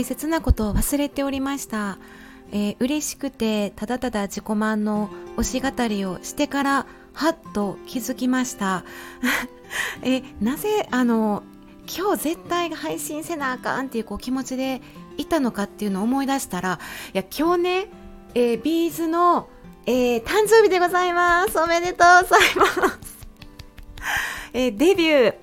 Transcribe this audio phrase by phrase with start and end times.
[0.00, 1.98] 大切なことを忘れておりました。
[2.52, 8.82] えー、嬉しくてただただ自己満の推し語りをしてからはっと気づきました。
[10.02, 11.42] えなぜあの
[11.86, 14.80] 今日絶対配信せなあかんっていうこう気持ちで
[15.18, 16.80] いたのかっていうのを思い出したら
[17.12, 17.88] いや今日ね、
[18.34, 19.50] えー、ビーズの、
[19.84, 23.28] えー、誕生日でございますおめでとうございます、
[24.54, 25.34] えー、デビュー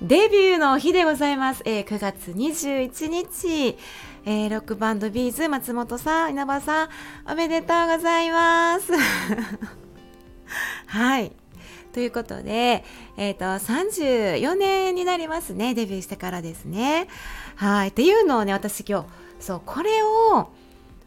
[0.00, 3.76] デビューの日でございます、えー、9月21日、
[4.24, 6.88] えー、ロックバンドビーズ松本さん稲葉さん
[7.28, 8.92] おめでとうございます
[10.86, 11.32] はい
[11.92, 12.84] ということで、
[13.16, 15.74] えっ、ー、と、34年になりますね。
[15.74, 17.08] デビューしてからですね。
[17.56, 17.88] はい。
[17.88, 19.08] っていうのをね、私今日、
[19.40, 20.50] そう、これを、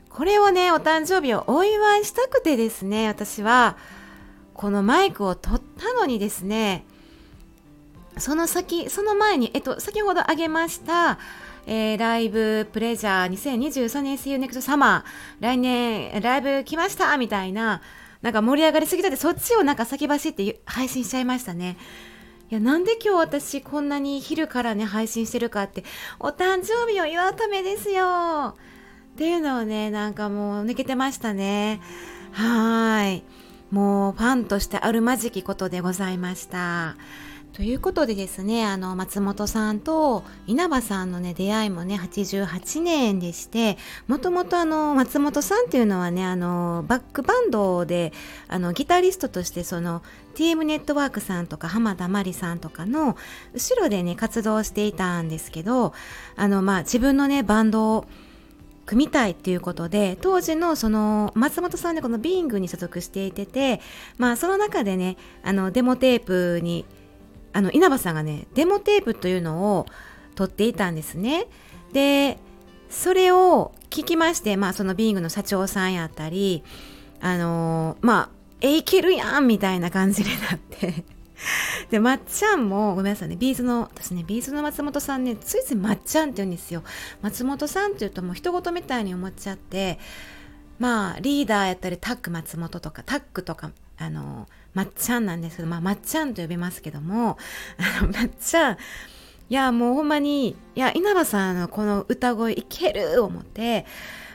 [0.10, 3.78] これをね、お誕生日をお祝いしたくてですね、私は、
[4.54, 6.84] このマイクを取ったのにですね、
[8.18, 11.18] その先、その前に、えっと、先ほど挙げました、
[11.66, 15.04] えー、ライブプレジャー2023年 See You Next Summer
[15.40, 17.82] 来年ライブ来ましたみたいな
[18.22, 21.78] なんか盛り上がりすぎたでそっちをなんか先走って配信しちゃいましたね。
[22.50, 25.86] いやなんで今日私こんなに昼からね配信してるかって
[26.20, 28.56] お誕生日を祝うためですよ。
[29.14, 31.80] っていうのをねなんかもう抜けてましたね。
[32.32, 33.24] はーい。
[33.72, 36.96] もうファンとしてあるまじきことでございました。
[37.54, 43.78] ということでですねあの松本さんと稲葉さんのね出会いもね88年でして
[44.08, 48.14] もともとあの松本さんっていうのはねあのバックバンドで
[48.48, 50.02] あのギタリストとしてその
[50.36, 53.18] TM ネットワークさんとか浜田真里さんとかの
[53.54, 55.94] 後ろでね活動していたんですけど
[56.38, 58.06] あのまあ自分のねバンドを
[58.86, 63.82] 組みたいっていうことで当時のその松本さんでこのビーイングに所属していてて
[64.18, 66.86] まあその中でねあのデモテープに
[67.54, 69.86] あの稲葉さんがねデモテープというのを
[70.36, 71.48] 撮っていたんですね。
[71.94, 72.38] で
[72.90, 76.64] それを聞きまして、まあ、そのビーイングの社長さんやったり
[77.20, 78.30] あのー、まあ
[78.62, 81.04] えいけるやんみたいな感じになって
[81.90, 86.84] でまっちゃんもごめんなさいね B'zの私ね B'zの松本さんねついついまっちゃんって言うんですよ
[87.22, 90.00] 松本さんって言うともう人事みたいに思っちゃって
[90.80, 93.72] まあリーダーやったりタック松本とかタックとか
[94.02, 97.38] あのまっちゃんなんですけど、まあ、まっちゃんと呼びますけども、
[98.00, 98.78] あの、まっちゃん、い
[99.54, 103.86] や、もうほんまに、いや、稲葉さんのこの歌声いける思って、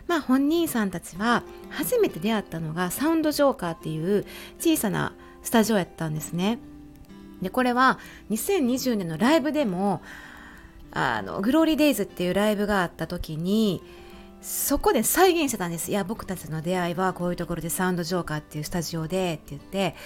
[0.07, 4.25] まあ本人さんたちは初めて出会ったのがサウンドジョーカーっていう
[4.59, 6.59] 小さなスタジオやったんですね。
[7.43, 7.99] で、これは
[8.31, 10.03] 2020年のライブでも、
[10.93, 13.83] あの、 GLORY DAYSっていうライブがあった時に、
[14.47, 15.91] そこで再現してたんです。
[15.91, 19.97] いや、僕たちの出会いはこういうところでサウンドジョーカーっていうスタジオでって言って、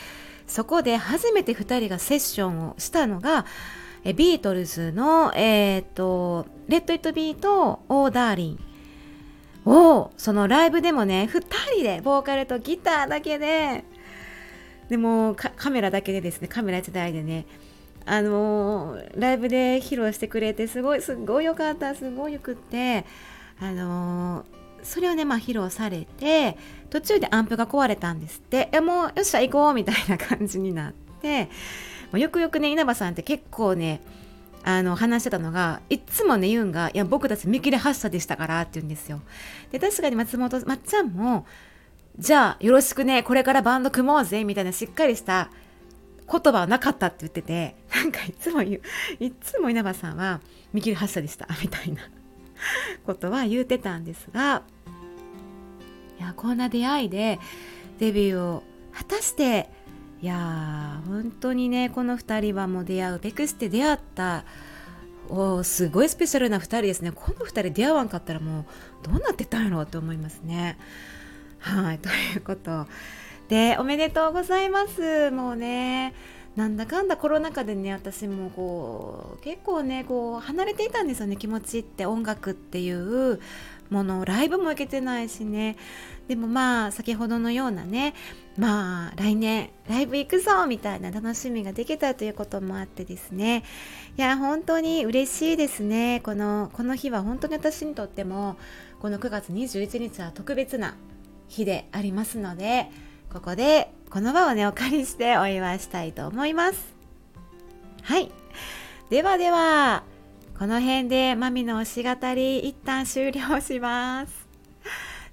[0.46, 3.44] そこで初めて2人がセッションをしたのが、
[4.02, 8.06] えビートルズの、えっ、ー、と、 Let It Be と Oh!
[8.06, 11.42] Darling を、そのライブでもね、2
[11.74, 13.84] 人で、ボーカルとギターだけで、
[14.88, 17.44] でもカメラだけでですね、カメラ1台でね、
[18.06, 23.04] あのー、ライブで披露してくれて、すごい、すごいよかった、すごいよくって、
[23.60, 24.44] あの、
[24.82, 26.56] それをね、まあ、披露されて
[26.88, 28.71] 途中でアンプが壊れたんですって。
[28.72, 31.48] えもうよっしゃ行こうみたいな感じになって。
[32.19, 34.00] よくよくね稲葉さんって結構ね
[34.65, 39.21] あの話してたのがいつもね言うんが「いや僕たち見切り発車でしたから」って言うんですよ。
[39.71, 41.47] で確かに松本まっちゃんも
[42.19, 45.50] 「じゃあよろしくねこれからバンド組もうぜ」みたいなしっかりした
[46.31, 48.78] 言葉はなかったって言っててなんかいつも言
[49.21, 50.41] ういつも稲葉さんは
[50.72, 52.03] 「見切り発車でした」みたいな。
[53.06, 54.62] ことは言うてたんですが
[56.19, 57.38] いやこんな出会いで
[57.98, 58.62] デビューを
[58.93, 59.69] 果たして
[60.22, 64.44] いや本当にねこの2人はもう出会うべくして出会った
[65.31, 67.12] おすごいスペシャルな2人ですね。
[67.12, 68.65] この2人出会わんかったらもう
[69.06, 70.77] どうなってたんやろうと思いますね。
[71.60, 72.87] はいということ。
[73.48, 75.31] でおめでとうございます。
[75.31, 76.15] もうね
[76.56, 83.41] なんだかんだコロナ禍でね私もこう結構ねこう離れていたんですよね気持ちって音楽っていう
[83.88, 85.76] ものライブも行けてないしね。
[86.28, 88.14] でもまあ先ほどのようなね
[88.56, 93.64] まあ来年ライブ行くぞみたいな楽しみができたということもあってですね。
[94.16, 96.20] いや本当に嬉しいですね。
[96.24, 98.56] このこの日は本当に私にとっても
[99.00, 100.96] この9月21日は特別な
[101.48, 102.88] 日でありますので
[103.32, 106.95] ここでこの場をねお借りしてお祝いしたいと思います。
[108.03, 108.30] はい。
[109.09, 110.03] ではでは
[110.59, 114.48] この辺でマミの推し語り一旦終了します。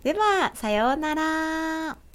[0.03, 2.06] ではさようなら。